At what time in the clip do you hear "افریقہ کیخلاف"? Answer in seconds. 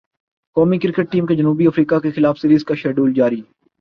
1.67-2.39